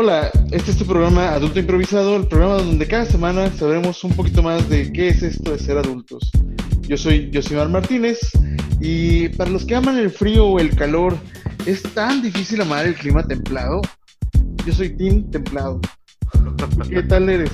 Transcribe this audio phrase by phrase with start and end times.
[0.00, 4.44] Hola, este es tu programa Adulto Improvisado, el programa donde cada semana sabremos un poquito
[4.44, 6.30] más de qué es esto de ser adultos.
[6.82, 8.20] Yo soy Josimar Martínez
[8.80, 11.16] y para los que aman el frío o el calor,
[11.66, 13.80] ¿es tan difícil amar el clima templado?
[14.64, 15.80] Yo soy Tim Templado.
[16.88, 17.50] ¿Qué tal eres?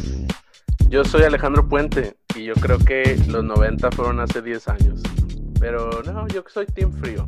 [0.90, 5.02] Yo soy Alejandro Puente y yo creo que los 90 fueron hace 10 años.
[5.58, 7.26] Pero no, yo soy Team Frío.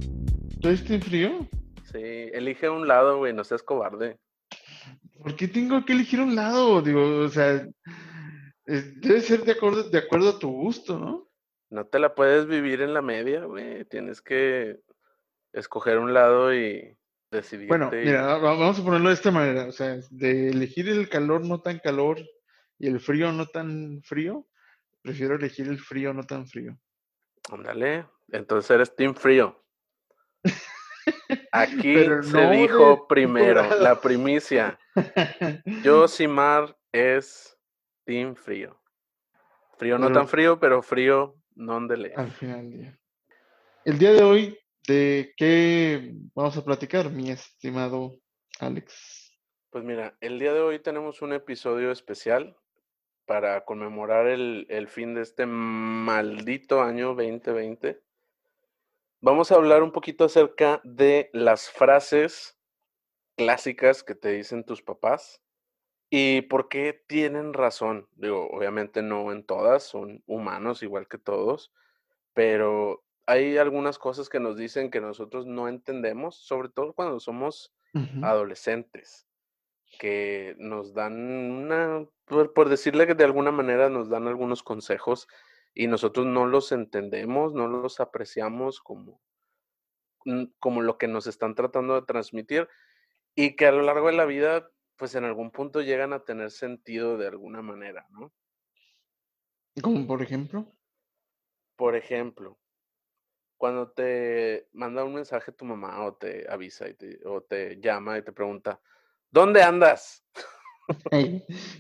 [0.61, 1.49] ¿Tú eres Team Frío?
[1.91, 2.03] Sí,
[2.35, 4.19] elige un lado, güey, no seas cobarde.
[5.23, 6.83] ¿Por qué tengo que elegir un lado?
[6.83, 7.67] Digo, o sea,
[8.65, 11.29] debe ser de acuerdo, de acuerdo a tu gusto, ¿no?
[11.71, 13.85] No te la puedes vivir en la media, güey.
[13.87, 14.81] Tienes que
[15.53, 16.97] escoger un lado y
[17.31, 17.69] decidir.
[17.69, 19.67] Bueno, mira, vamos a ponerlo de esta manera.
[19.67, 22.19] O sea, de elegir el calor no tan calor
[22.79, 24.47] y el frío no tan frío,
[25.03, 26.79] prefiero elegir el frío no tan frío.
[27.51, 29.65] Ándale, entonces eres Team Frío.
[31.53, 34.79] Aquí se dijo primero, la primicia.
[35.85, 37.59] Josimar es
[38.05, 38.81] Team Frío.
[39.79, 42.99] Frío no tan frío, pero frío no de Al final del día.
[43.85, 48.19] El día de hoy, ¿de qué vamos a platicar, mi estimado
[48.59, 49.39] Alex?
[49.71, 52.57] Pues mira, el día de hoy tenemos un episodio especial
[53.27, 58.06] para conmemorar el, el fin de este maldito año 2020
[59.27, 62.57] vamos a hablar un poquito acerca de las frases
[63.37, 65.43] clásicas que te dicen tus papás
[66.09, 68.09] y por qué tienen razón.
[68.15, 71.73] Digo, obviamente no en todas, son humanos igual que todos,
[72.35, 77.75] pero hay algunas cosas que nos dicen que nosotros no entendemos, sobre todo cuando somos
[78.23, 79.27] adolescentes,
[79.99, 85.27] que nos dan una, por, por decirle que de alguna manera nos dan algunos consejos
[85.77, 89.21] y nosotros no los entendemos, no los apreciamos como,
[90.25, 92.67] mm, como lo que nos están tratando de transmitir
[93.35, 96.51] y que a lo largo de la vida, pues en algún punto llegan a tener
[96.51, 98.33] sentido de alguna manera, ¿no?
[99.83, 100.73] Como por ejemplo.
[101.77, 102.59] Por ejemplo,
[103.59, 108.23] cuando te manda un mensaje tu mamá o te avisa y o te llama y
[108.23, 108.81] te pregunta,
[109.31, 110.27] ¿dónde andas?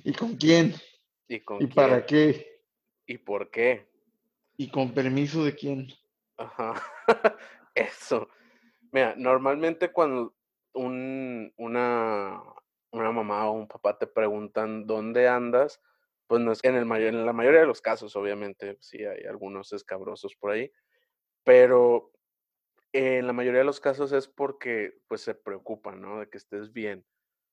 [0.04, 0.74] ¿Y con quién?
[1.28, 2.55] ¿Y, con ¿Y para qué?
[3.06, 3.86] ¿Y por qué?
[4.56, 5.88] ¿Y con permiso de quién?
[6.36, 6.74] Ajá,
[7.74, 8.28] eso.
[8.92, 10.34] Mira, normalmente cuando
[10.74, 12.42] un, una,
[12.90, 15.80] una mamá o un papá te preguntan dónde andas,
[16.26, 19.24] pues no es en, el mayor, en la mayoría de los casos, obviamente, sí hay
[19.24, 20.72] algunos escabrosos por ahí,
[21.44, 22.12] pero
[22.92, 26.20] en la mayoría de los casos es porque pues se preocupan, ¿no?
[26.20, 27.04] De que estés bien.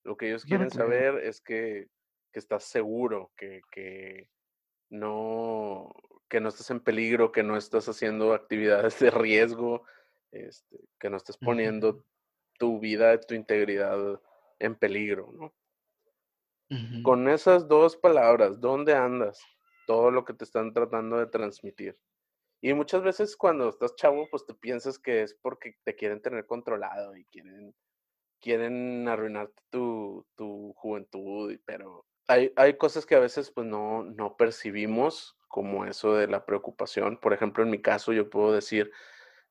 [0.04, 1.88] Lo que ellos quieren saber es que,
[2.32, 4.28] que estás seguro, que, que,
[4.94, 5.92] no,
[6.30, 9.86] que no estés en peligro, que no estás haciendo actividades de riesgo,
[10.32, 12.06] este, que no estés poniendo
[12.60, 14.22] tu vida, tu integridad
[14.60, 15.54] en peligro, ¿no?
[17.04, 19.44] Con esas dos palabras, ¿dónde andas?
[19.86, 22.00] Todo lo que te están tratando de transmitir.
[22.62, 26.48] Y muchas veces cuando estás chavo, pues te piensas que es porque te quieren tener
[26.48, 27.76] controlado y quieren,
[28.40, 34.38] quieren arruinarte tu, tu juventud, pero hay, hay cosas que a veces pues no, no
[34.38, 37.20] percibimos como eso de la preocupación.
[37.20, 38.92] Por ejemplo, en mi caso yo puedo decir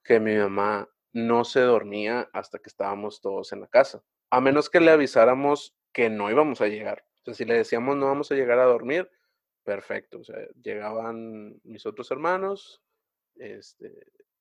[0.02, 4.70] que mi mamá no se dormía hasta que estábamos todos en la casa, a menos
[4.70, 7.04] que le avisáramos que no íbamos a llegar.
[7.20, 9.08] O sea, si le decíamos no vamos a llegar a dormir,
[9.62, 10.18] perfecto.
[10.20, 12.82] O sea, llegaban mis otros hermanos,
[13.36, 13.92] este,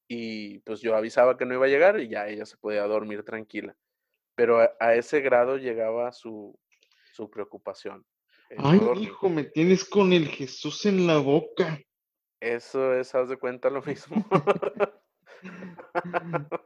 [0.07, 3.23] y pues yo avisaba que no iba a llegar y ya ella se podía dormir
[3.23, 3.77] tranquila.
[4.35, 6.57] Pero a, ese grado llegaba su,
[7.13, 8.05] su preocupación.
[8.57, 11.79] Ay, hijo, me tienes con el Jesús en la boca.
[12.39, 14.25] Eso es, haz de cuenta lo mismo.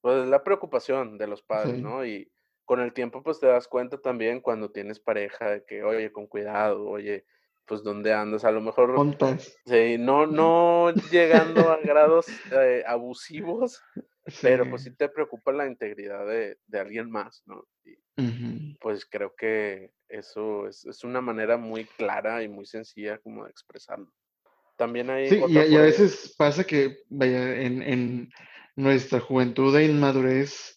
[0.00, 2.04] pues la preocupación de los padres, ¿no?
[2.04, 2.30] Y
[2.64, 6.26] con el tiempo, pues te das cuenta también cuando tienes pareja de que, oye, con
[6.26, 7.24] cuidado, oye,
[7.64, 8.94] pues dónde andas, a lo mejor.
[9.66, 13.82] Sí, no, no llegando a grados eh, abusivos,
[14.42, 17.64] pero pues sí te preocupa la integridad de, de alguien más, ¿no?
[18.80, 23.50] Pues creo que eso es, es, una manera muy clara y muy sencilla como de
[23.50, 24.12] expresarlo.
[24.76, 25.28] También hay...
[25.28, 28.30] Sí, y, a veces pasa que, vaya, en, en
[28.76, 30.76] nuestra juventud e inmadurez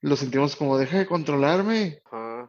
[0.00, 2.02] lo sentimos como, deja de controlarme.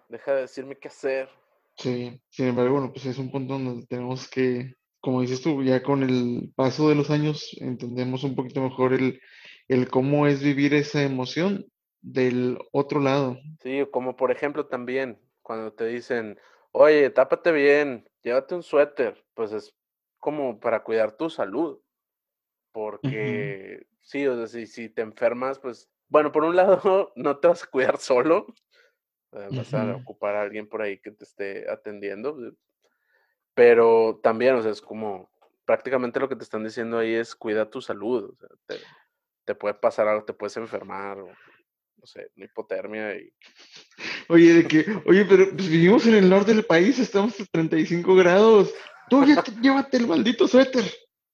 [0.10, 1.30] deja de decirme qué hacer.
[1.78, 5.82] Sí, sin embargo, bueno, pues es un punto donde tenemos que, como dices tú, ya
[5.82, 9.20] con el paso de los años entendemos un poquito mejor el,
[9.68, 11.66] el cómo es vivir esa emoción
[12.02, 13.38] del otro lado.
[13.62, 16.40] Sí, como por ejemplo también cuando te dicen,
[16.72, 19.76] oye, tápate bien, llévate un suéter, pues es
[20.20, 21.82] como para cuidar tu salud.
[22.72, 27.48] Porque sí, o sea, si, si te enfermas, pues, bueno, por un lado, no te
[27.48, 28.48] vas a cuidar solo,
[29.32, 32.38] vas a ocupar a alguien por ahí que te esté atendiendo.
[33.54, 35.32] Pero también, o sea, es como
[35.66, 38.32] prácticamente lo que te están diciendo ahí es cuida tu salud.
[38.32, 38.78] O sea,
[39.46, 41.28] te, puede pasar algo, te puedes enfermar, o,
[42.00, 43.32] no sé, una hipotermia y...
[44.30, 48.16] Oye, de que, oye, pero pues, vivimos en el norte del país, estamos a 35
[48.16, 48.74] grados.
[49.10, 50.86] Tú ya llévate el maldito suéter.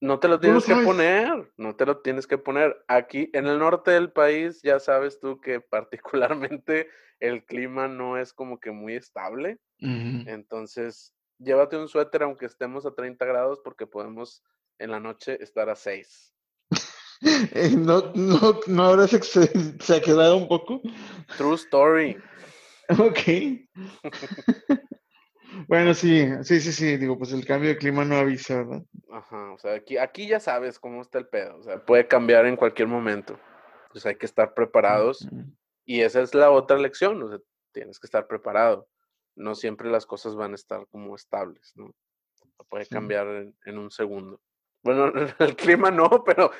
[0.01, 2.75] No te lo tienes que poner, no te lo tienes que poner.
[2.87, 6.89] Aquí en el norte del país ya sabes tú que particularmente
[7.19, 9.59] el clima no es como que muy estable.
[9.79, 14.43] Entonces, llévate un suéter aunque estemos a 30 grados porque podemos
[14.79, 16.34] en la noche estar a 6.
[17.53, 20.81] Eh, ¿No, no, no habrás exagerado un poco?
[21.37, 22.17] True story.
[22.89, 23.19] Ok.
[25.67, 28.83] bueno, sí, sí, sí, sí, digo, pues el cambio de clima no avisa, ¿verdad?
[29.11, 32.45] Ajá, o sea, aquí, aquí ya sabes cómo está el pedo, o sea, puede cambiar
[32.45, 33.39] en cualquier momento.
[33.87, 35.27] Entonces hay que estar preparados.
[35.85, 37.39] Y esa es la otra lección, o sea,
[37.71, 38.87] tienes que estar preparado.
[39.35, 41.93] No siempre las cosas van a estar como estables, ¿no?
[42.69, 43.27] Puede cambiar
[43.65, 44.41] en, un segundo.
[44.83, 46.51] Bueno, el clima no, pero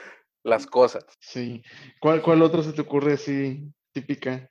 [0.45, 1.03] las cosas.
[1.19, 1.63] Sí.
[2.00, 4.50] ¿Cuál, cuál otro se te ocurre así típica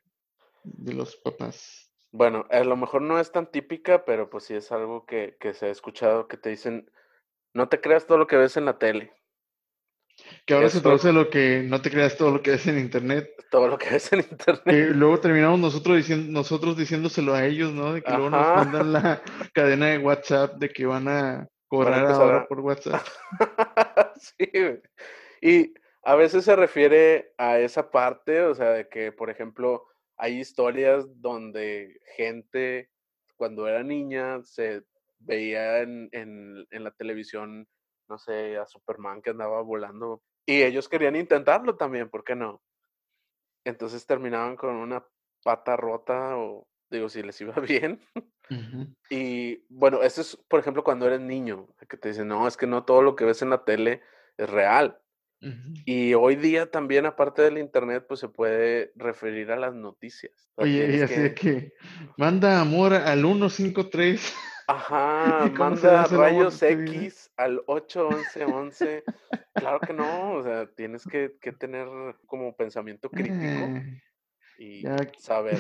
[0.65, 1.91] de los papás?
[2.11, 5.55] Bueno, a lo mejor no es tan típica, pero pues sí es algo que, que
[5.55, 6.91] se ha escuchado que te dicen,
[7.55, 9.13] no te creas todo lo que ves en la tele.
[10.47, 13.31] Que ahora se traduce lo que no te creas todo lo que ves en internet.
[13.51, 14.63] Todo lo que ves en internet.
[14.65, 17.93] Que luego terminamos nosotros diciendo, nosotros diciéndoselo a ellos, ¿no?
[17.93, 19.23] De que luego nos mandan la
[19.55, 23.07] cadena de WhatsApp de que van a cobrar ahora por WhatsApp.
[24.17, 24.51] sí,
[25.41, 25.75] y
[26.05, 29.87] a veces se refiere a esa parte, o sea, de que, por ejemplo,
[30.17, 32.91] hay historias donde gente
[33.37, 34.83] cuando era niña se
[35.19, 37.67] veía en, en, en la televisión
[38.09, 40.23] no sé, a Superman que andaba volando.
[40.47, 42.63] Y ellos querían intentarlo también, ¿por qué no?
[43.65, 45.07] Entonces terminaban con una
[45.43, 48.01] pata rota o digo, si les iba bien.
[49.09, 52.67] Y bueno, eso es, por ejemplo, cuando eres niño, que te dicen, no, es que
[52.67, 54.03] no todo lo que ves en la tele
[54.37, 55.01] es real.
[55.85, 60.51] Y hoy día también, aparte del internet, pues se puede referir a las noticias.
[60.57, 61.75] Oye, y así de que
[62.17, 64.35] manda amor al 153.
[64.67, 69.05] Ajá, manda rayos X al 81111.
[69.55, 71.87] claro que no, o sea, tienes que, tener
[72.27, 74.01] como pensamiento crítico eh,
[74.59, 74.85] y
[75.19, 75.59] saber.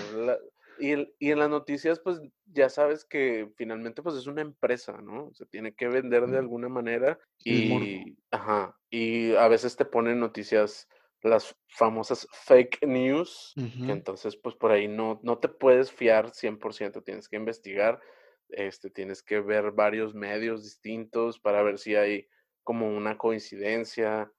[0.78, 5.32] Y, y, en las noticias, pues ya sabes que finalmente, pues es una empresa, ¿no?
[5.34, 10.88] Se tiene que vender de alguna manera y, ajá, y a veces te ponen noticias
[11.22, 17.02] las famosas fake news, que entonces pues por ahí no, no te puedes fiar 100%,
[17.02, 18.00] tienes que investigar
[18.48, 22.28] este, tienes que ver varios medios distintos para ver si hay
[22.62, 24.32] como una coincidencia.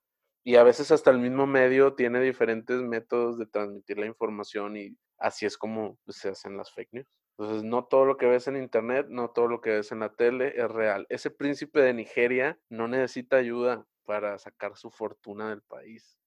[0.43, 4.95] Y a veces hasta el mismo medio tiene diferentes métodos de transmitir la información y
[5.17, 7.07] así es como se hacen las fake news.
[7.37, 10.13] Entonces, no todo lo que ves en internet, no todo lo que ves en la
[10.15, 11.05] tele es real.
[11.09, 16.17] Ese príncipe de Nigeria no necesita ayuda para sacar su fortuna del país.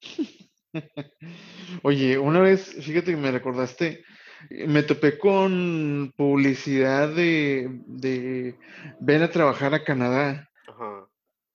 [1.82, 4.04] Oye, una vez, fíjate que me recordaste,
[4.50, 8.56] me topé con publicidad de, de
[9.00, 10.46] ven a trabajar a Canadá.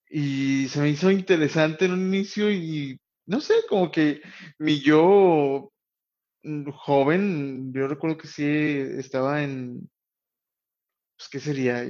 [0.08, 4.22] Y se me hizo interesante en un inicio y no sé, como que
[4.60, 5.74] mi yo
[6.74, 9.90] joven, yo recuerdo que sí estaba en,
[11.18, 11.84] pues, ¿qué sería?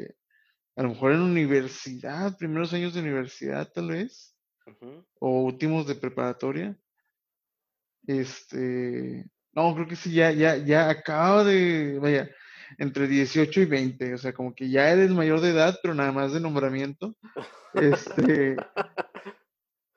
[0.77, 4.35] A lo mejor en universidad, primeros años de universidad tal vez,
[5.19, 6.77] o últimos de preparatoria.
[8.07, 12.29] Este, no, creo que sí, ya, ya, ya acaba de, vaya,
[12.77, 16.12] entre 18 y 20, o sea, como que ya eres mayor de edad, pero nada
[16.12, 17.15] más de nombramiento.
[17.75, 18.55] Este,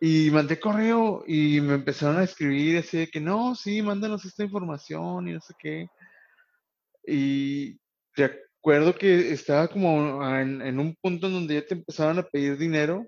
[0.01, 4.45] y mandé correo y me empezaron a escribir así de que no, sí, mándanos esta
[4.45, 5.89] información y no sé qué.
[7.07, 7.81] Y
[8.15, 12.57] recuerdo que estaba como en, en un punto en donde ya te empezaban a pedir
[12.59, 13.07] dinero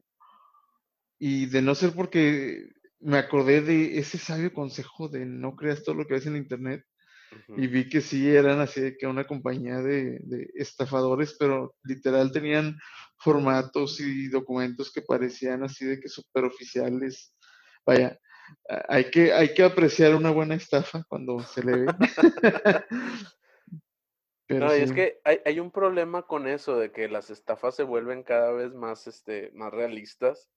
[1.19, 5.95] y de no ser porque me acordé de ese sabio consejo de no creas todo
[5.95, 6.85] lo que ves en internet
[7.57, 10.21] y vi que sí eran así de que una compañía de,
[10.55, 12.79] estafadores, pero literal tenían
[13.21, 17.35] formatos y documentos que parecían así de que súper oficiales.
[17.87, 18.19] Vaya,
[18.89, 21.87] hay que, hay que apreciar una buena estafa cuando se le ve.
[24.49, 27.85] no, y es que hay, hay, un problema con eso, de que las estafas se
[27.85, 30.51] vuelven cada vez más, este, más realistas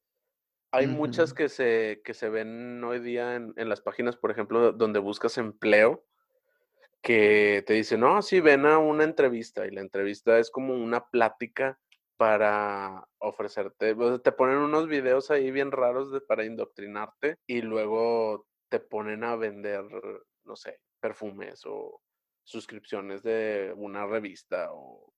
[0.73, 4.97] hay muchas que se, que se ven hoy día en, las páginas, por ejemplo, donde
[4.97, 6.03] buscas empleo,
[7.03, 11.05] que te dicen, no, sí, ven a una entrevista y la entrevista es como una
[11.11, 11.79] plática
[12.17, 18.79] para ofrecerte, te ponen unos videos ahí bien raros de, para indoctrinarte y luego te
[18.79, 19.83] ponen a vender,
[20.43, 22.01] no sé, perfumes o
[22.43, 25.13] suscripciones de una revista o,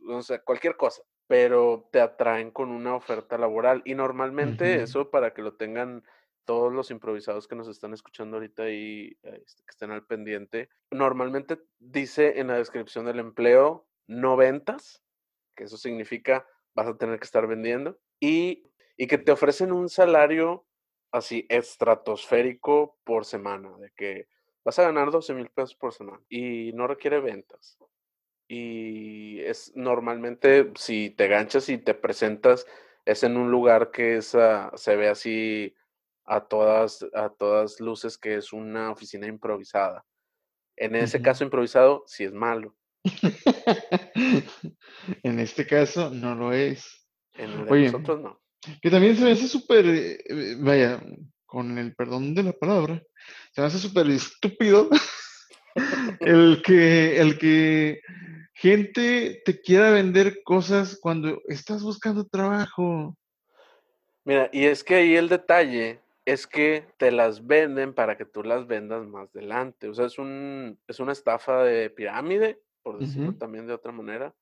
[0.00, 5.32] no sé, cualquier cosa, pero te atraen con una oferta laboral y normalmente eso para
[5.32, 6.02] que lo tengan
[6.44, 11.58] todos los improvisados que nos están escuchando ahorita y este, que estén al pendiente, normalmente
[11.78, 15.02] dice en la descripción del empleo no ventas,
[15.54, 18.64] que eso significa vas a tener que estar vendiendo, y,
[18.96, 20.66] y que te ofrecen un salario
[21.10, 24.28] así estratosférico por semana, de que
[24.64, 27.78] vas a ganar 12 mil pesos por semana y no requiere ventas.
[28.48, 32.66] Y es normalmente si te ganchas y te presentas,
[33.04, 35.74] es en un lugar que es, ah, se ve así
[36.24, 40.04] a todas, a todas luces que es una oficina improvisada.
[40.76, 42.74] En ese caso improvisado, sí es malo.
[45.22, 47.06] en este caso no lo es.
[47.34, 48.40] En el de nosotros no.
[48.80, 51.02] Que también se me hace súper, eh, vaya,
[51.46, 53.02] con el perdón de la palabra,
[53.52, 54.88] se me hace súper estúpido
[56.20, 58.00] el que, el que
[58.54, 63.16] gente te quiera vender cosas cuando estás buscando trabajo.
[64.24, 68.44] Mira, y es que ahí el detalle es que te las venden para que tú
[68.44, 69.88] las vendas más adelante.
[69.88, 74.34] O sea, es, un, es una estafa de pirámide, por decirlo también de otra manera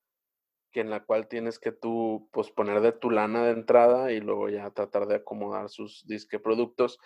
[0.71, 4.21] que en la cual tienes que tú pues poner de tu lana de entrada y
[4.21, 6.97] luego ya tratar de acomodar sus disque productos.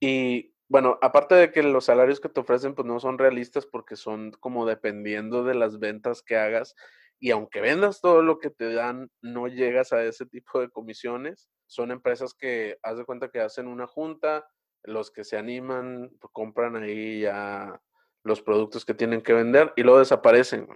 [0.00, 3.96] Y bueno, aparte de que los salarios que te ofrecen pues no son realistas porque
[3.96, 6.74] son como dependiendo de las ventas que hagas
[7.18, 11.48] y aunque vendas todo lo que te dan, no llegas a ese tipo de comisiones.
[11.66, 14.46] Son empresas que haz de cuenta que hacen una junta,
[14.84, 17.80] los que se animan pues, compran ahí ya
[18.26, 20.68] los productos que tienen que vender y luego desaparecen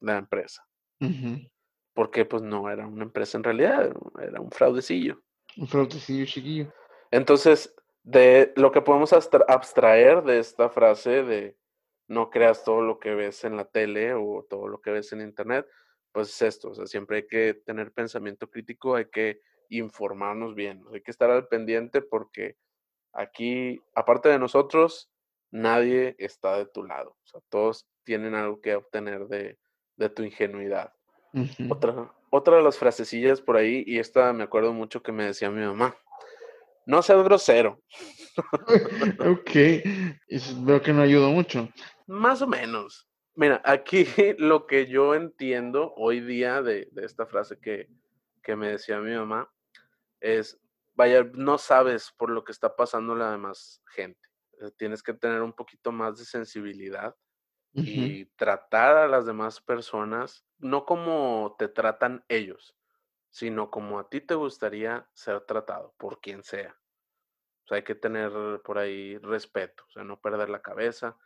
[0.00, 0.66] la empresa
[1.96, 5.22] porque pues no era una empresa en realidad, era un fraudecillo.
[5.56, 6.70] Un fraudecillo chiquillo.
[7.10, 11.56] Entonces, de lo que podemos abstraer de esta frase de
[12.06, 15.22] no creas todo lo que ves en la tele o todo lo que ves en
[15.22, 15.66] internet,
[16.12, 20.84] pues es esto, o sea, siempre hay que tener pensamiento crítico, hay que informarnos bien,
[20.92, 22.56] hay que estar al pendiente porque
[23.14, 25.10] aquí, aparte de nosotros,
[25.50, 29.58] nadie está de tu lado, o sea, todos tienen algo que obtener de,
[29.96, 30.92] de tu ingenuidad
[31.68, 35.50] otra, otra de las frasecillas por ahí, y esta me acuerdo mucho que me decía
[35.50, 35.96] mi mamá.
[36.86, 37.82] No seas grosero.
[39.20, 39.50] ok,
[40.64, 41.68] veo que no ayudó mucho.
[42.06, 43.08] Más o menos.
[43.34, 44.06] Mira, aquí
[44.38, 47.88] lo que yo entiendo hoy día de, esta frase que,
[48.42, 49.50] que, me decía mi mamá
[50.20, 50.58] es,
[50.94, 54.25] vaya, no sabes por lo que está pasando la demás gente.
[54.60, 57.16] Eh, tienes que tener un poquito más de sensibilidad
[57.82, 62.76] y tratar a las demás personas no como te tratan ellos,
[63.30, 66.78] sino como a ti te gustaría ser tratado por quien sea.
[67.64, 71.18] O sea, hay que tener por ahí respeto, o sea, no perder la cabeza.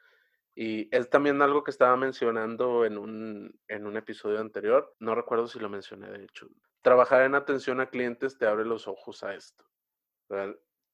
[0.55, 5.49] Y es también algo que estaba mencionando en un, en un episodio anterior, no recuerdo
[5.49, 6.49] si lo mencioné de hecho.
[6.83, 9.65] Trabajar en atención a clientes te abre los ojos a esto.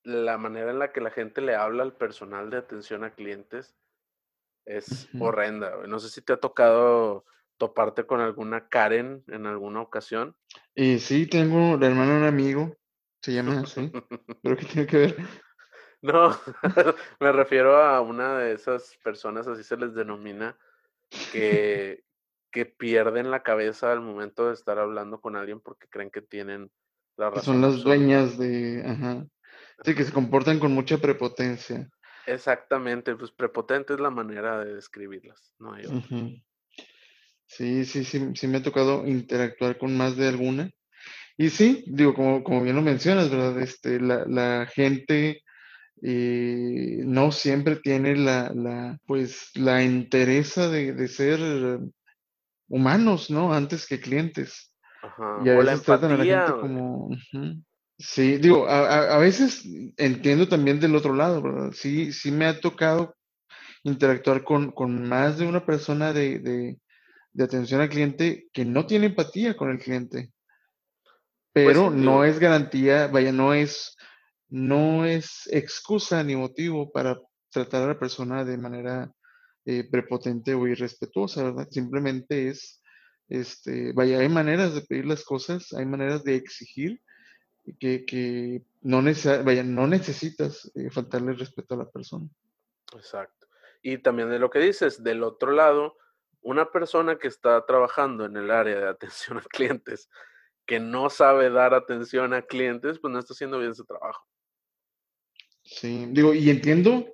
[0.06, 3.74] La manera en la que la gente le habla al personal de atención a clientes
[4.64, 5.84] es horrenda.
[5.86, 7.24] No sé si te ha tocado
[7.56, 10.36] toparte con alguna Karen en alguna ocasión.
[10.76, 12.76] Eh, sí, tengo la hermana de un amigo,
[13.20, 13.90] se llama así,
[14.42, 15.16] pero ¿qué tiene que ver?
[16.02, 16.30] No,
[17.20, 20.56] me refiero a una de esas personas, así se les denomina,
[21.32, 22.04] que,
[22.52, 26.70] que pierden la cabeza al momento de estar hablando con alguien porque creen que tienen
[27.16, 27.54] la razón.
[27.54, 29.26] Son las dueñas de, ajá.
[29.84, 31.88] Sí, que se comportan con mucha prepotencia.
[32.26, 35.84] Exactamente, pues prepotente es la manera de describirlas, no hay
[37.48, 40.70] Sí, sí, sí, sí me ha tocado interactuar con más de alguna.
[41.36, 43.60] Y sí, digo, como, como bien lo mencionas, ¿verdad?
[43.60, 45.42] Este, la, la gente
[46.02, 51.80] eh, no siempre tiene la, la, pues, la interesa de, de ser
[52.68, 53.52] humanos, ¿no?
[53.52, 54.74] Antes que clientes.
[55.02, 55.38] Ajá.
[55.44, 57.10] Y a veces tratan a la gente como...
[57.98, 59.64] Sí, digo, a, a, veces
[59.96, 61.72] entiendo también del otro lado, ¿verdad?
[61.72, 63.16] Sí, sí me ha tocado
[63.84, 66.78] interactuar con, con más de una persona de, de,
[67.32, 70.30] de, atención al cliente que no tiene empatía con el cliente.
[71.54, 73.96] Pues Pero no es garantía, vaya, no es,
[74.48, 77.18] no es excusa ni motivo para
[77.50, 79.10] tratar a la persona de manera
[79.64, 81.66] eh, prepotente o irrespetuosa, ¿verdad?
[81.70, 82.82] Simplemente es,
[83.28, 87.00] este, vaya, hay maneras de pedir las cosas, hay maneras de exigir
[87.78, 89.02] que, no,
[89.44, 92.28] vaya, no necesitas eh, faltarle respeto a la persona.
[92.94, 93.46] Exacto.
[93.82, 95.96] Y también de lo que dices, del otro lado,
[96.42, 100.08] una persona que está trabajando en el área de atención a clientes,
[100.66, 104.26] que no sabe dar atención a clientes, pues no está haciendo bien su trabajo.
[105.62, 107.12] Sí, digo, y entiendo,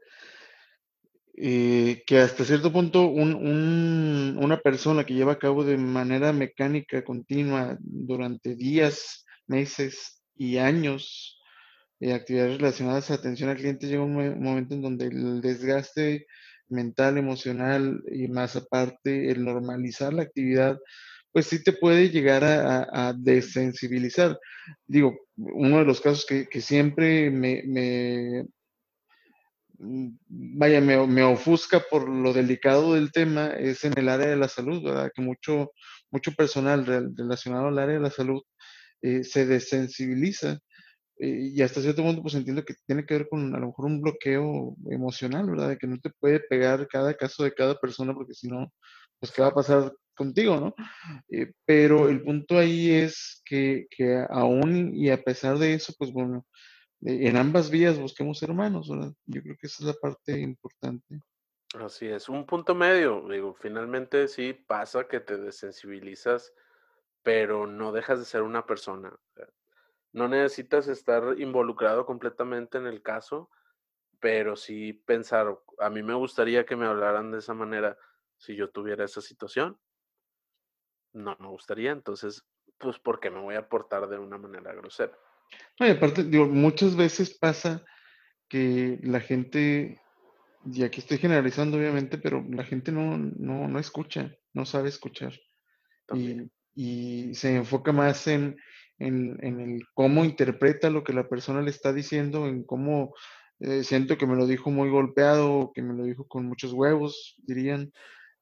[1.34, 7.76] eh, que hasta cierto punto una persona que lleva a cabo de manera mecánica continua
[7.80, 11.40] durante días, meses y años
[12.00, 16.26] eh, actividades relacionadas a atención al cliente llega un, momento en donde el desgaste
[16.68, 20.78] mental, emocional y más aparte el normalizar la actividad,
[21.30, 24.36] pues sí te puede llegar a, desensibilizar.
[24.86, 28.44] Digo, uno de los casos que, siempre me,
[29.78, 30.08] mm,
[30.58, 34.82] vaya, me, ofusca por lo delicado del tema es en el área de la salud,
[34.82, 35.12] ¿verdad?
[35.14, 35.70] Que mucho,
[36.10, 38.42] mucho personal relacionado al área de la salud
[39.02, 40.60] eh, se desensibiliza
[41.18, 43.86] eh, y hasta cierto punto pues entiendo que tiene que ver con a lo mejor
[43.86, 45.70] un bloqueo emocional, ¿verdad?
[45.70, 48.72] De que no te puede pegar cada caso de cada persona porque si no,
[49.20, 50.74] pues qué va a pasar contigo, ¿no?
[51.30, 56.12] Eh, pero el punto ahí es que, que, aún y a pesar de eso, pues
[56.12, 56.46] bueno,
[57.02, 59.12] en ambas vías busquemos hermanos, ¿verdad?
[59.26, 61.20] Yo creo que esa es la parte importante.
[61.74, 66.52] Así es, un punto medio, digo, finalmente sí pasa que te desensibilizas,
[67.22, 69.14] pero no dejas de ser una persona.
[70.12, 73.50] No necesitas estar involucrado completamente en el caso,
[74.20, 77.96] pero sí pensar, a mí me gustaría que me hablaran de esa manera
[78.36, 79.78] si yo tuviera esa situación.
[81.12, 82.44] No me gustaría, entonces,
[82.78, 85.16] pues, ¿por qué me voy a portar de una manera grosera?
[85.78, 87.84] No, y aparte, digo, muchas veces pasa
[88.48, 90.00] que la gente,
[90.64, 95.32] y aquí estoy generalizando obviamente, pero la gente no, no, no escucha, no sabe escuchar.
[96.14, 98.56] Y, y, se enfoca más en,
[98.98, 103.14] en, el cómo interpreta lo que la persona le está diciendo, en cómo
[103.60, 107.36] eh, siento que me lo dijo muy golpeado, que me lo dijo con muchos huevos,
[107.38, 107.92] dirían,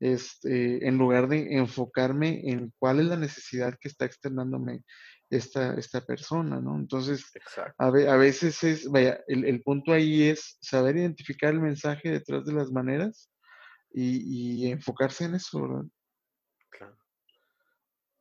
[0.01, 4.83] este, en lugar de enfocarme en cuál es la necesidad que está externándome
[5.29, 6.77] esta, esta persona, ¿no?
[6.77, 7.25] Entonces,
[7.79, 12.53] a, a, veces es, vaya, el, punto ahí es saber identificar el mensaje detrás de
[12.53, 13.31] las maneras
[13.93, 15.85] y, y enfocarse en eso, ¿verdad?
[16.71, 17.00] Claro.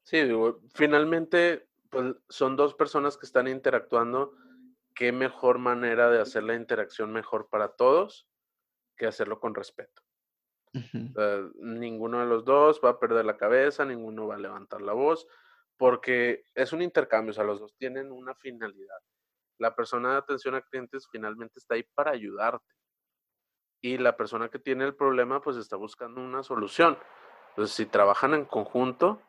[0.09, 0.27] Sí,
[0.73, 4.33] finalmente pues son dos personas que están interactuando.
[4.95, 8.27] ¿Qué mejor manera de hacer la interacción mejor para todos
[8.97, 10.01] que hacerlo con respeto?
[11.61, 15.27] ninguno de los dos va a perder la cabeza, ninguno va a levantar la voz,
[15.77, 18.99] porque es un intercambio, o sea, los dos tienen una finalidad.
[19.59, 22.73] La persona de atención a clientes finalmente está ahí para ayudarte.
[23.81, 26.97] Y la persona que tiene el problema, pues está buscando una solución.
[27.49, 29.21] Entonces, si trabajan en conjunto,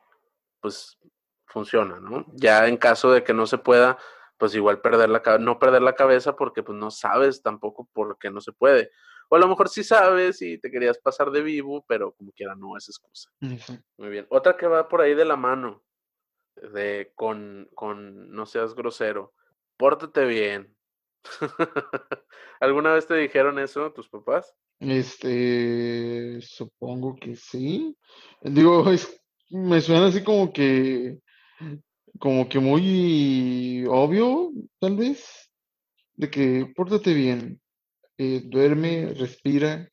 [0.60, 0.98] pues
[1.46, 2.26] funciona, ¿no?
[2.34, 3.98] Ya en caso de que no se pueda,
[4.38, 8.30] pues igual perder la no perder la cabeza porque pues no sabes tampoco por qué
[8.30, 8.90] no se puede.
[9.28, 12.56] O a lo mejor sí sabes y te querías pasar de vivo, pero como quiera
[12.56, 13.30] no es excusa.
[13.96, 14.26] Muy bien.
[14.28, 15.84] Otra que va por ahí de la mano,
[16.56, 19.32] de con, con no seas grosero,
[19.76, 20.74] pórtate bien.
[22.60, 24.56] ¿Alguna vez te dijeron eso tus papás?
[24.80, 27.96] Este, supongo que sí.
[28.40, 28.90] Digo,
[29.50, 31.20] me suena así como que
[32.18, 35.50] como que muy obvio, tal vez,
[36.14, 37.60] de que pórtate bien,
[38.18, 39.88] eh, duerme, respira,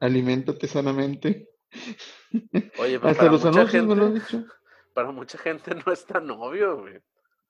[0.00, 1.48] aliméntate sanamente.
[2.78, 4.44] Oye, pero Hasta los anuncios me lo han dicho.
[4.94, 7.00] Para mucha gente no es tan obvio, güey.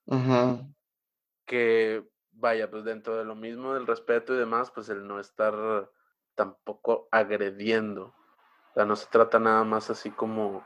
[0.07, 0.65] Ajá.
[1.45, 5.89] Que vaya, pues dentro de lo mismo del respeto y demás, pues el no estar
[6.35, 8.13] tampoco agrediendo.
[8.71, 10.65] O sea, no se trata nada más así como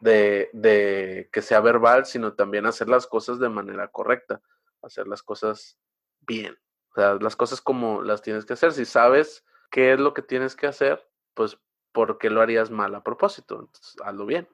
[0.00, 4.40] de, que sea verbal, sino también hacer las cosas de manera correcta,
[4.82, 5.78] hacer las cosas
[6.20, 6.56] bien,
[6.90, 8.72] o sea, las cosas como las tienes que hacer.
[8.72, 11.58] Si sabes qué es lo que tienes que hacer, pues,
[11.92, 13.60] ¿por qué lo harías mal a propósito?
[13.60, 14.48] Entonces, hazlo bien,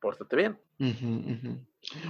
[0.00, 0.58] pórtate bien.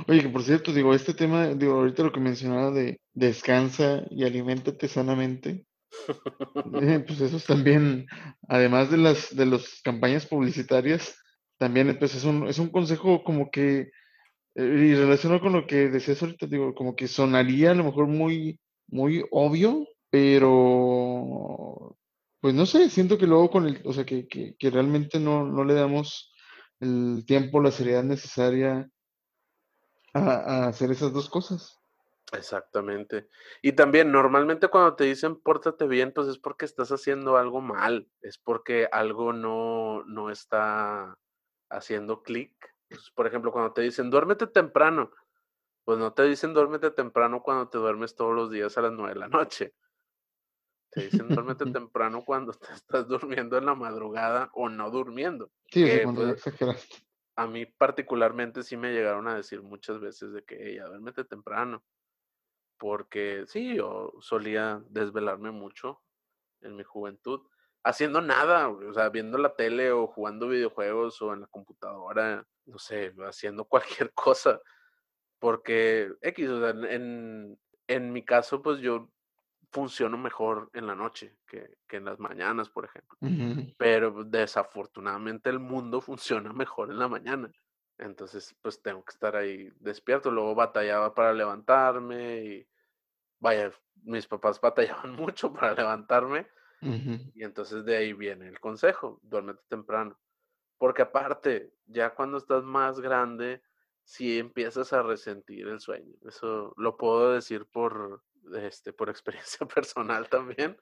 [0.08, 4.24] Oye, que por cierto, digo, este tema, digo, ahorita lo que mencionaba de descansa y
[4.24, 5.66] aliméntate sanamente,
[6.80, 8.06] eh, pues eso también,
[8.48, 11.21] además de las de las campañas publicitarias,
[11.62, 13.92] también pues, es un, es un consejo como que,
[14.56, 18.08] eh, y relacionado con lo que decías ahorita, digo, como que sonaría a lo mejor
[18.08, 21.96] muy, muy obvio, pero
[22.40, 25.62] pues no sé, siento que luego con el, o sea, que, que, realmente no, no,
[25.62, 26.34] le damos
[26.80, 28.90] el tiempo, la seriedad necesaria
[30.14, 31.78] a, a, hacer esas dos cosas.
[32.32, 33.28] Exactamente.
[33.62, 38.08] Y también normalmente cuando te dicen pórtate bien, pues es porque estás haciendo algo mal,
[38.20, 41.16] es porque algo no, no está
[41.72, 42.52] haciendo clic.
[42.88, 45.10] Pues, por ejemplo, cuando te dicen duérmete temprano,
[45.84, 49.14] pues no te dicen duérmete temprano cuando te duermes todos los días a las nueve
[49.14, 49.74] de la noche.
[50.90, 55.50] Te dicen duérmete temprano cuando te estás durmiendo en la madrugada o no durmiendo.
[55.70, 56.44] Sí, cuando pues,
[57.36, 61.82] A mí particularmente sí me llegaron a decir muchas veces de que ella duérmete temprano.
[62.78, 66.02] Porque sí, yo solía desvelarme mucho
[66.60, 67.42] en mi juventud
[67.84, 72.78] haciendo nada, o sea, viendo la tele o jugando videojuegos o en la computadora, no
[72.78, 74.60] sé, haciendo cualquier cosa.
[75.38, 79.10] Porque X, o sea, en, en mi caso, pues yo
[79.72, 83.18] funciono mejor en la noche que, que en las mañanas, por ejemplo.
[83.78, 87.50] Pero desafortunadamente el mundo funciona mejor en la mañana.
[87.98, 90.30] Entonces, pues tengo que estar ahí despierto.
[90.30, 92.68] Luego batallaba para levantarme y
[93.40, 96.46] vaya, mis papás batallaban mucho para levantarme.
[96.82, 100.18] Y entonces de ahí viene el consejo, duérmete temprano.
[100.78, 103.62] Porque aparte, ya cuando estás más grande,
[104.04, 106.14] si empiezas a resentir el sueño.
[106.26, 108.22] Eso lo puedo decir por,
[108.54, 110.76] este, por experiencia personal también,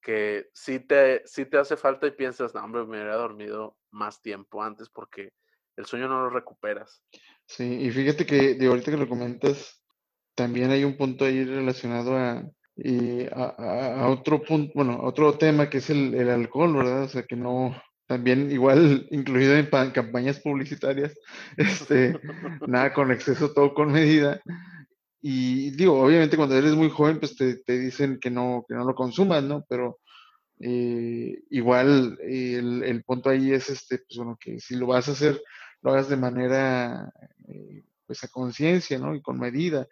[0.00, 4.22] que si te, si te hace falta y piensas, no, hombre, me hubiera dormido más
[4.22, 5.32] tiempo antes porque
[5.76, 7.02] el sueño no lo recuperas.
[7.46, 9.84] Sí, y fíjate que de ahorita que lo comentas,
[10.34, 12.42] también hay un punto ahí relacionado a,
[13.32, 17.04] a, otro punto, bueno, otro tema que es el, alcohol, ¿verdad?
[17.04, 17.74] O sea, que no,
[18.06, 21.14] también igual incluido en campañas publicitarias,
[21.56, 22.18] este,
[22.66, 24.40] nada con exceso, todo con medida.
[25.22, 28.84] Y digo, obviamente cuando eres muy joven, pues te, te dicen que no, que no
[28.84, 29.64] lo consumas, ¿no?
[29.68, 29.98] Pero
[30.60, 35.12] eh, igual el, el, punto ahí es este, pues bueno, que si lo vas a
[35.12, 35.40] hacer,
[35.82, 37.12] lo hagas de manera,
[37.48, 39.14] eh, pues a conciencia, ¿no?
[39.14, 39.86] Y con medida.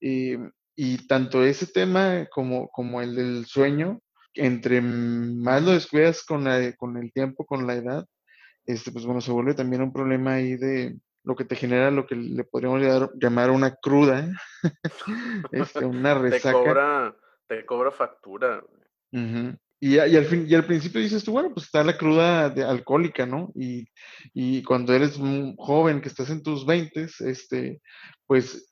[0.00, 0.38] Eh,
[0.74, 4.00] y tanto ese tema como, como el del sueño,
[4.34, 8.06] entre más lo descuidas con, la, con el tiempo, con la edad,
[8.64, 12.06] este, pues bueno, se vuelve también un problema ahí de lo que te genera lo
[12.06, 14.28] que le podríamos llamar una cruda,
[15.52, 16.58] este, una resaca.
[16.58, 18.64] Te cobra, te cobra factura.
[19.12, 22.64] y, y, al fin, y al principio dices tú, bueno, pues está la cruda de,
[22.64, 23.52] alcohólica, ¿no?
[23.54, 23.86] Y,
[24.32, 25.18] y cuando eres
[25.58, 27.80] joven, que estás en tus 20, este,
[28.26, 28.71] pues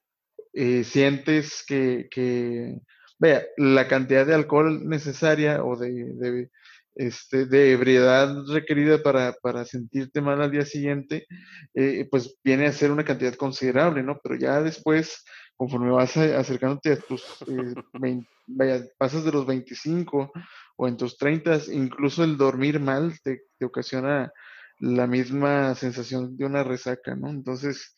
[0.53, 2.81] eh, sientes que, que
[3.19, 6.49] vea, la cantidad de alcohol necesaria o de,
[6.97, 11.27] este, de ebriedad requerida para, para, sentirte mal al día siguiente,
[11.75, 14.19] eh, pues viene a ser una cantidad considerable, ¿no?
[14.23, 15.25] Pero ya después,
[15.57, 17.75] conforme vas acercándote a tus, eh,
[18.47, 20.33] vaya, pasas de los 25
[20.77, 24.33] o en tus 30, incluso el dormir mal te, te ocasiona
[24.81, 27.29] la misma sensación de una resaca, ¿no?
[27.29, 27.95] Entonces,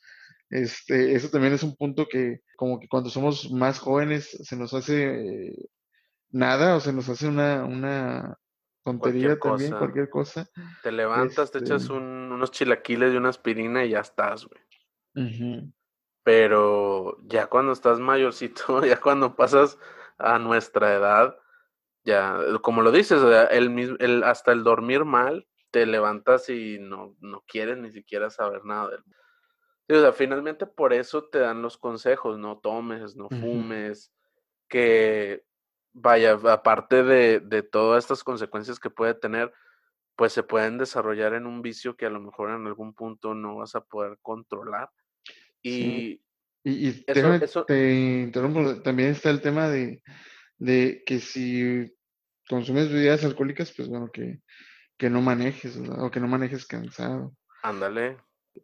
[0.53, 4.75] este, eso también es un punto que como que cuando somos más jóvenes se nos
[4.75, 5.71] hace
[6.29, 8.38] nada o se nos hace una, una
[8.85, 10.47] tontería también, cualquier cosa.
[10.83, 15.65] Te levantas, te echas este unos chilaquiles y una aspirina y ya estás, güey.
[16.23, 19.79] Pero ya cuando estás mayorcito, ya cuando pasas
[20.19, 21.35] a nuestra edad,
[22.05, 27.43] ya, como lo dices, el, el, hasta el dormir mal, te levantas y no, no
[27.49, 29.23] quieres ni siquiera saber nada del mundo
[29.97, 34.13] o sea, finalmente por eso te dan los consejos, no tomes, no fumes,
[34.69, 35.45] que
[35.93, 39.53] vaya, aparte de, de, todas estas consecuencias que puede tener,
[40.17, 43.57] pues se pueden desarrollar en un vicio que a lo mejor en algún punto no
[43.57, 44.91] vas a poder controlar.
[45.63, 46.21] Y,
[46.65, 50.03] y, eso, te interrumpo, también está el tema de,
[50.59, 51.93] de que si
[52.49, 54.41] consumes bebidas alcohólicas, pues bueno, que,
[54.97, 57.35] que no manejes, o que no manejes cansado.
[57.63, 58.17] Ándale.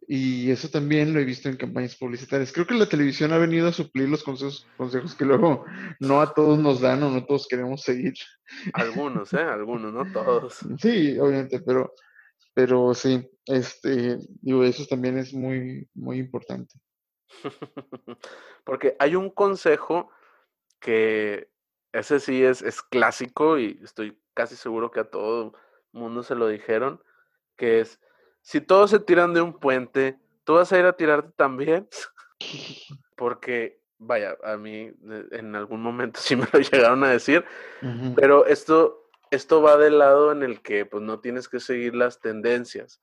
[0.07, 2.51] Y eso también lo he visto en campañas publicitarias.
[2.51, 5.65] Creo que la televisión ha venido a suplir los consejos, consejos que luego
[5.99, 8.13] no a todos nos dan o no todos queremos seguir.
[8.73, 9.41] Algunos, ¿eh?
[9.41, 10.59] Algunos, no todos.
[10.79, 11.93] Sí, obviamente, pero,
[12.53, 16.75] pero sí, este, digo, eso también es muy, muy importante.
[18.63, 20.11] Porque hay un consejo
[20.79, 21.49] que
[21.93, 25.53] ese sí es, es clásico y estoy casi seguro que a todo
[25.91, 27.03] mundo se lo dijeron,
[27.57, 27.99] que es
[28.41, 31.87] si todos se tiran de un puente, ¿tú vas a ir a tirarte también?
[33.15, 34.91] Porque, vaya, a mí
[35.31, 37.45] en algún momento sí me lo llegaron a decir,
[38.15, 42.19] pero esto, esto va del lado en el que pues no tienes que seguir las
[42.19, 43.01] tendencias.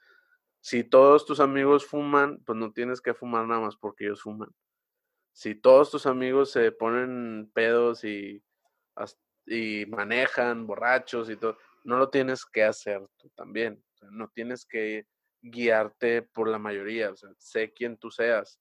[0.61, 4.51] Si todos tus amigos fuman, pues no tienes que fumar nada más porque ellos fuman.
[5.33, 8.43] Si todos tus amigos se ponen pedos y,
[9.47, 13.81] y manejan borrachos y todo, no lo tienes que hacer tú también.
[14.11, 15.07] no tienes que
[15.51, 18.61] guiarte por la mayoría, o sea, sé quién tú seas,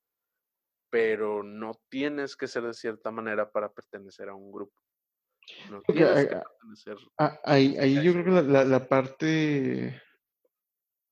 [0.90, 4.74] pero no tienes que ser de cierta manera para pertenecer a un grupo.
[5.70, 6.98] No tienes que pertenecer.
[7.44, 10.02] Ahí, ahí yo creo que la, la, parte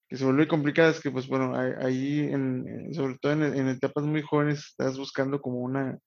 [0.08, 4.06] que se vuelve complicada es que, pues bueno, ahí, en, sobre todo en, en, etapas
[4.06, 6.00] muy jóvenes, estás buscando como una,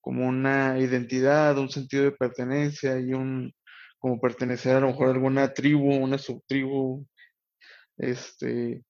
[0.00, 3.52] como una identidad, un sentido de pertenencia y un,
[3.98, 7.06] como pertenecer a lo mejor a alguna tribu, una subtribu,
[7.96, 8.82] este,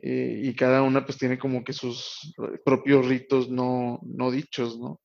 [0.00, 5.00] eh, y cada una pues tiene como que sus propios ritos no, no dichos, ¿no?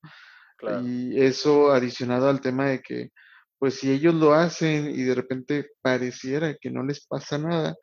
[0.84, 3.12] Y eso adicionado al tema de que
[3.60, 7.76] pues si ellos lo hacen y de repente pareciera que no les pasa nada,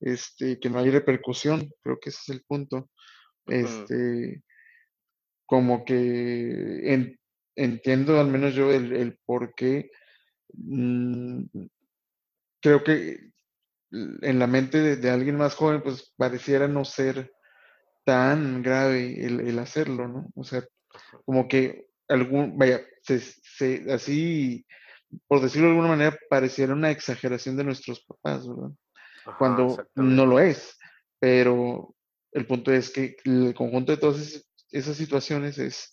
[0.00, 2.90] este, que no hay repercusión, creo que ese es el punto.
[3.46, 4.42] Este,
[5.46, 7.16] como que
[7.56, 9.90] entiendo al menos yo el, por qué.
[10.54, 11.44] Mm,
[12.60, 13.31] creo que
[13.92, 17.32] en la mente de, alguien más joven, pues pareciera no ser
[18.04, 20.28] tan grave el, hacerlo, ¿no?
[20.34, 20.64] O sea,
[21.24, 22.80] como que algún, vaya,
[23.90, 24.66] así,
[25.28, 28.70] por decirlo de alguna manera, pareciera una exageración de nuestros papás, ¿verdad?
[29.38, 30.76] Cuando no lo es,
[31.20, 31.94] pero
[32.32, 35.92] el punto es que el conjunto de todas esas situaciones es,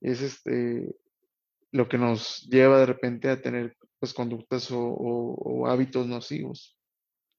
[0.00, 0.94] es este,
[1.70, 6.77] lo que nos lleva de repente a tener pues conductas o hábitos nocivos.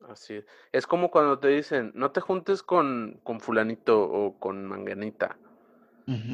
[0.07, 0.45] Así es.
[0.73, 5.39] Es como cuando te dicen, no te juntes con, con fulanito o con manganita.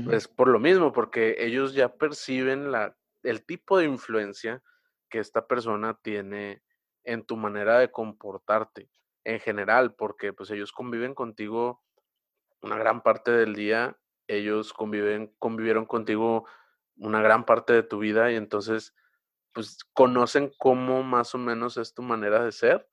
[0.06, 4.64] Es por lo mismo, porque ellos ya perciben la, el tipo de influencia
[5.10, 6.64] que esta persona tiene
[7.04, 8.90] en tu manera de comportarte
[9.24, 11.84] en general, porque pues ellos conviven contigo
[12.62, 16.48] una gran parte del día, ellos conviven, convivieron contigo
[16.98, 18.96] una gran parte de tu vida y entonces
[19.54, 22.90] pues conocen cómo más o menos es tu manera de ser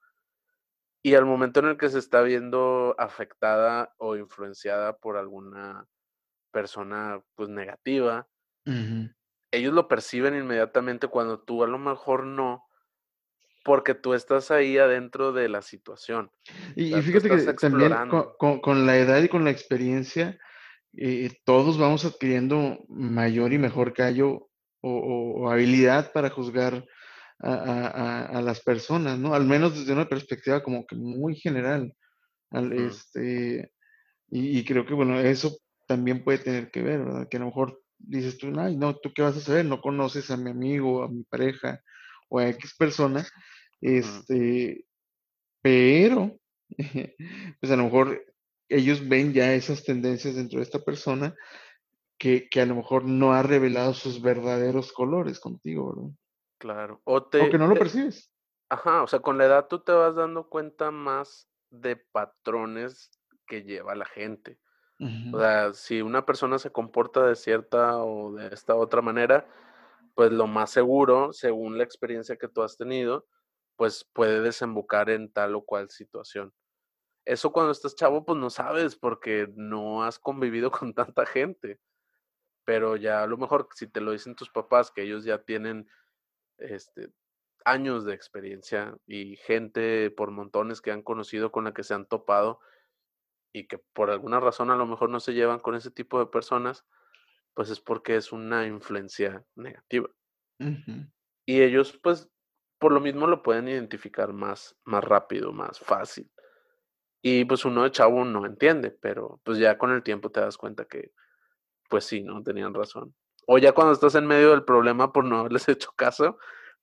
[1.02, 5.86] y al momento en el que se está viendo afectada o influenciada por alguna
[6.52, 8.28] persona pues negativa,
[9.50, 12.64] ellos lo perciben inmediatamente cuando tú a lo mejor no,
[13.64, 16.30] porque tú estás ahí adentro de la situación.
[16.76, 17.92] Y, fíjate que también
[18.38, 20.38] con, la edad y con la experiencia,
[20.96, 24.48] eh, todos vamos adquiriendo mayor y mejor callo
[24.84, 26.84] o habilidad para juzgar
[27.42, 29.34] a, las personas, ¿no?
[29.34, 31.94] Al menos desde una perspectiva como que muy general.
[32.52, 33.72] este,
[34.30, 37.28] y, creo que, bueno, eso también puede tener que ver, ¿verdad?
[37.28, 39.64] Que a lo mejor dices tú, ay, no, ¿tú qué vas a saber?
[39.64, 41.82] No conoces a mi amigo, a mi pareja
[42.28, 43.26] o a X persona,
[43.80, 44.86] este,
[45.60, 46.38] pero,
[47.60, 48.24] pues a lo mejor
[48.68, 51.34] ellos ven ya esas tendencias dentro de esta persona
[52.18, 56.10] que, que, a lo mejor no ha revelado sus verdaderos colores contigo, ¿verdad?
[56.62, 57.00] Claro.
[57.02, 58.30] O que no lo percibes.
[58.68, 63.10] Ajá, o sea, con la edad tú te vas dando cuenta más de patrones
[63.48, 64.60] que lleva la gente.
[65.32, 69.48] O sea, si una persona se comporta de cierta o de esta otra manera,
[70.14, 73.26] pues lo más seguro, según la experiencia que tú has tenido,
[73.74, 76.54] pues puede desembocar en tal o cual situación.
[77.24, 81.80] Eso cuando estás chavo, pues no sabes porque no has convivido con tanta gente.
[82.64, 85.88] Pero ya a lo mejor si te lo dicen tus papás, que ellos ya tienen
[86.70, 87.12] este,
[87.64, 92.06] años de experiencia y gente por montones que han conocido con la que se han
[92.06, 92.60] topado
[93.52, 96.26] y que por alguna razón a lo mejor no se llevan con ese tipo de
[96.26, 96.86] personas,
[97.54, 100.08] pues es porque es una influencia negativa.
[101.46, 102.30] Y ellos pues
[102.78, 106.30] por lo mismo lo pueden identificar más, más rápido, más fácil.
[107.22, 110.56] Y pues uno de chavo no entiende, pero pues ya con el tiempo te das
[110.56, 111.12] cuenta que
[111.88, 113.14] pues sí, no tenían razón.
[113.46, 116.38] O ya cuando estás en medio del problema por no haberles hecho caso,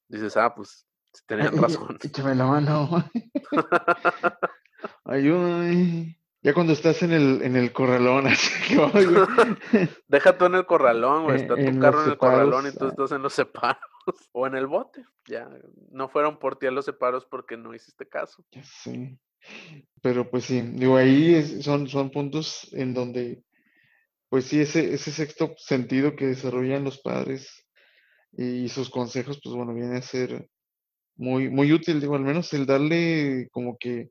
[0.07, 0.85] dices, ah, pues
[1.25, 1.97] tenían razón.
[2.03, 3.09] Échame la mano.
[5.05, 6.15] Ayúdame.
[6.41, 11.25] Ya cuando estás en el, en el corralón, así que Deja tú en el corralón,
[11.25, 11.41] güey.
[11.41, 13.81] Está tu carro en el corralón y tú estás en los separos.
[14.31, 15.03] O en el bote.
[15.27, 15.49] Ya.
[15.91, 18.45] No fueron por ti a los separos porque no hiciste caso.
[18.63, 19.19] Sí.
[20.01, 23.43] Pero pues sí, digo, ahí son, son puntos en donde
[24.29, 27.65] pues sí, ese, ese sexto sentido que desarrollan los padres
[28.31, 30.47] y sus consejos, pues bueno, viene a ser
[31.15, 34.09] muy, muy útil, digo, al menos el darle como que,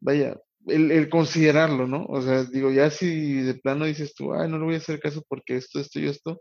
[0.00, 0.36] vaya,
[0.66, 2.04] el, considerarlo, ¿no?
[2.06, 5.00] O sea, digo, ya si de plano dices tú, ay, no le voy a hacer
[5.00, 6.40] caso porque esto, esto y esto,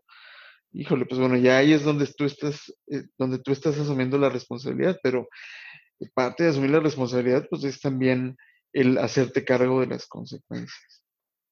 [0.72, 4.30] híjole, pues bueno, ya ahí es donde tú estás, eh, donde tú estás asumiendo la
[4.30, 5.28] responsabilidad, pero
[6.14, 8.38] parte de asumir la responsabilidad, pues es también
[8.72, 11.04] el hacerte cargo de las consecuencias.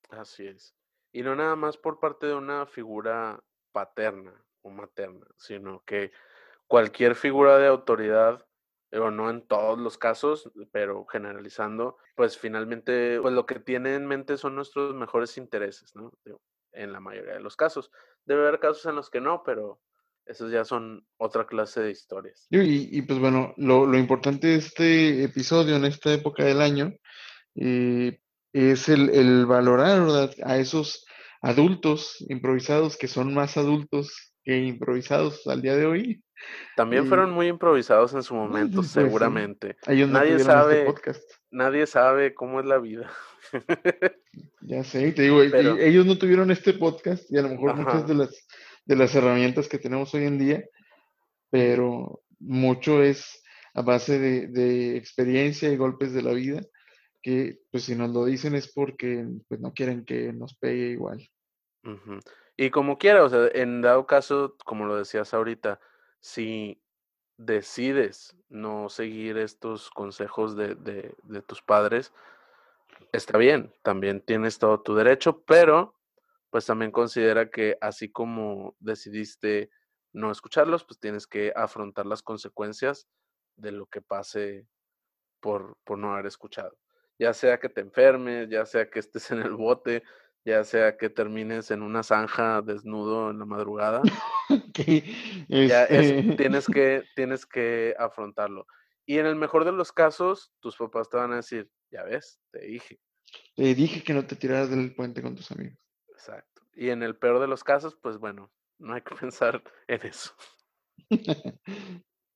[0.09, 0.76] Así es.
[1.17, 6.11] Y no nada más por parte de una figura paterna o materna, sino que
[6.67, 8.45] cualquier figura de autoridad,
[8.91, 14.05] o no en todos los casos, pero generalizando, pues finalmente, pues lo que tiene en
[14.05, 16.13] mente son nuestros mejores intereses, ¿no?
[16.71, 17.89] En la mayoría de los casos.
[18.25, 19.81] Debe haber casos en los que no, pero
[20.23, 22.45] esos ya son otra clase de historias.
[22.51, 26.93] Y, pues bueno, lo, importante de este episodio en esta época del año
[27.55, 28.19] eh,
[28.53, 30.31] es el, el valorar ¿verdad?
[30.43, 31.06] a esos
[31.41, 36.23] adultos improvisados que son más adultos que improvisados al día de hoy.
[36.75, 39.75] También fueron muy improvisados en su momento, pues seguramente.
[39.87, 41.19] nadie sabe, este
[41.51, 43.11] nadie sabe cómo es la vida.
[44.61, 48.15] ya sé, te digo, ellos no tuvieron este podcast y a lo mejor muchas de
[48.15, 48.47] las,
[48.85, 50.63] de las herramientas que tenemos hoy en día,
[51.49, 56.61] pero mucho es a base de, experiencia y golpes de la vida,
[57.71, 61.29] pues si nos lo dicen es porque pues no quieren que nos pegue igual.
[62.57, 65.79] Y como quiera, o sea, en dado caso, como lo decías ahorita,
[66.19, 66.81] si
[67.37, 72.13] decides no seguir estos consejos de, de tus padres,
[73.11, 75.95] está bien, también tienes todo tu derecho, pero
[76.49, 79.69] pues también considera que así como decidiste
[80.13, 83.07] no escucharlos, pues tienes que afrontar las consecuencias
[83.55, 84.67] de lo que pase
[85.39, 86.75] por, por no haber escuchado.
[87.19, 90.03] Ya sea que te enfermes, ya sea que estés en el bote,
[90.45, 94.01] ya sea que termines en una zanja desnudo en la madrugada.
[95.49, 98.65] Ya este tienes, que, tienes que afrontarlo.
[99.05, 102.39] Y en el mejor de los casos, tus papás te van a decir, ya ves,
[102.51, 102.99] te dije.
[103.55, 105.77] Te dije que no te tiraras del puente con tus amigos.
[106.09, 106.61] Exacto.
[106.75, 110.33] Y en el peor de los casos, pues bueno, no hay que pensar en eso.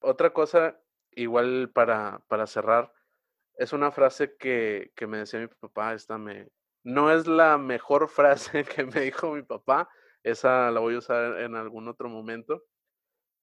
[0.02, 2.92] Otra cosa, igual para, para cerrar,
[3.56, 6.48] es una frase que, que, me decía mi papá, esta me...
[6.84, 9.90] No es la mejor frase que me dijo mi papá,
[10.24, 12.64] esa la voy a usar en algún otro momento,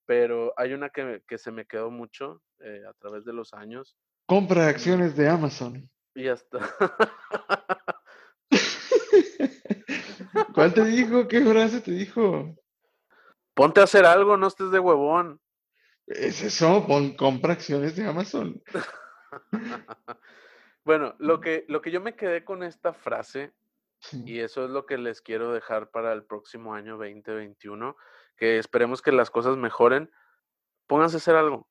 [0.05, 3.97] pero hay una que, que se me quedó mucho eh, a través de los años.
[4.25, 5.89] Compra acciones de Amazon.
[6.15, 6.59] Y ya está.
[10.53, 11.27] ¿Cuál te dijo?
[11.27, 12.55] ¿Qué frase te dijo?
[13.53, 15.39] Ponte a hacer algo, no estés de huevón.
[16.07, 18.59] Es eso, pon, compra acciones de Amazon.
[20.83, 23.53] bueno, lo que, lo que yo me quedé con esta frase,
[24.11, 27.95] y eso es lo que les quiero dejar para el próximo año 2021,
[28.37, 30.11] que esperemos que las cosas mejoren,
[30.87, 31.67] pónganse a hacer algo,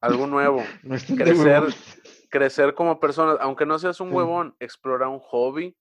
[0.00, 0.62] algo nuevo,
[1.16, 1.62] crecer,
[2.28, 5.76] crecer como personas, aunque no seas un huevón, explora un hobby,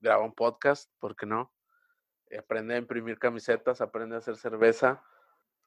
[0.00, 1.52] graba un podcast, ¿por qué no?
[2.36, 5.04] Aprende a imprimir camisetas, aprende a hacer cerveza.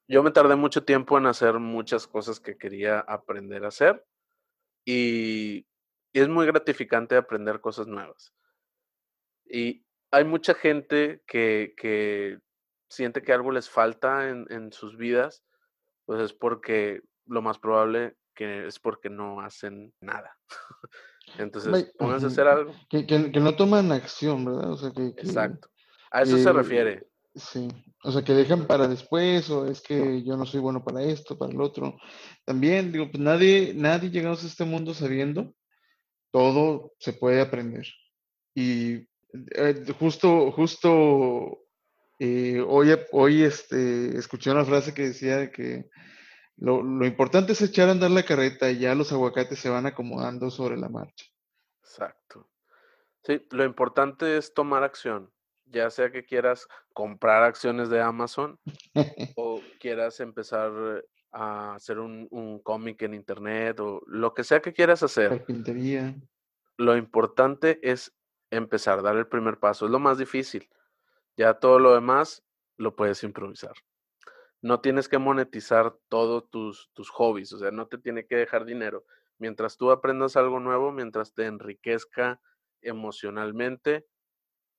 [0.07, 4.03] Yo me tardé mucho tiempo en hacer muchas cosas que quería aprender a hacer
[4.85, 5.65] y,
[6.13, 8.33] es muy gratificante aprender cosas nuevas.
[9.45, 12.39] Y hay mucha gente que,
[12.89, 15.43] siente que algo les falta en, en, sus vidas,
[16.05, 20.37] pues es porque lo más probable que es porque no hacen nada.
[21.37, 22.73] Entonces, pónganse a hacer algo.
[22.89, 24.71] Que, que, no toman acción, ¿verdad?
[24.71, 25.69] O sea, que, Exacto.
[26.11, 27.07] A eso se refiere.
[27.35, 27.67] Sí.
[28.03, 31.37] O sea, que dejan para después, o es que yo no soy bueno para esto,
[31.37, 31.97] para el otro.
[32.45, 35.53] También, digo, pues nadie, nadie llegamos a este mundo sabiendo,
[36.31, 37.85] todo se puede aprender.
[38.53, 39.07] Y
[39.55, 41.59] eh, justo, justo
[42.19, 45.89] eh, hoy, hoy este, escuché una frase que decía que
[46.57, 50.49] lo, importante es echar a andar la carreta y ya los aguacates se van acomodando
[50.49, 51.25] sobre la marcha.
[51.81, 52.49] Exacto.
[53.23, 55.33] Sí, lo importante es tomar acción,
[55.65, 58.59] ya sea que quieras comprar acciones de Amazon
[59.35, 64.73] o quieras empezar a hacer un, un cómic en internet o lo que sea que
[64.73, 65.29] quieras hacer.
[65.29, 66.15] Carpintería.
[66.77, 68.13] Lo importante es
[68.51, 69.85] empezar, dar el primer paso.
[69.85, 70.69] Es lo más difícil.
[71.37, 72.43] Ya todo lo demás
[72.77, 73.73] lo puedes improvisar
[74.65, 78.65] no tienes que monetizar todos tus, tus hobbies, o sea, no te tiene que dejar
[78.65, 79.05] dinero.
[79.37, 82.41] Mientras tú aprendas algo nuevo, mientras te enriquezca
[82.81, 84.07] emocionalmente,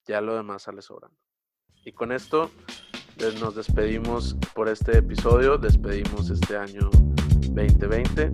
[0.07, 1.16] ya lo demás sale sobrando.
[1.85, 2.51] Y con esto
[3.40, 6.90] nos despedimos por este episodio, despedimos este año
[7.55, 8.33] 2020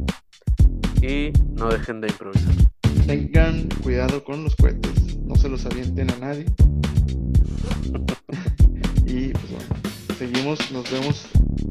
[1.02, 2.54] y no dejen de improvisar.
[3.06, 6.46] Tengan cuidado con los cohetes, no se los avienten a nadie.
[9.06, 9.82] y pues bueno
[10.22, 11.26] seguimos, nos vemos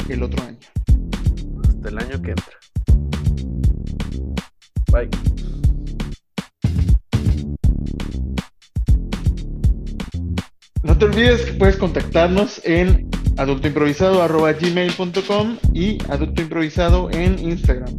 [0.10, 0.58] el otro año.
[1.70, 2.58] Hasta el año que entra.
[4.92, 5.10] Bye.
[10.84, 17.96] No te olvides que puedes contactarnos en adultoimprovisado.gmail.com y adultoimprovisado en Instagram.